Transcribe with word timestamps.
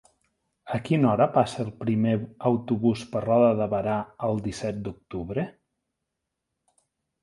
A 0.77 0.79
quina 0.87 1.09
hora 1.09 1.27
passa 1.35 1.59
el 1.65 1.69
primer 1.83 2.15
autobús 2.53 3.05
per 3.13 3.23
Roda 3.29 3.53
de 3.63 3.71
Berà 3.77 4.01
el 4.31 4.45
disset 4.51 4.85
d'octubre? 4.91 5.51